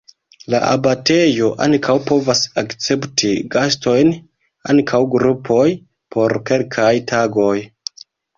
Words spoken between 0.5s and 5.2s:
La abatejo ankaŭ povas akcepti gastojn (ankaŭ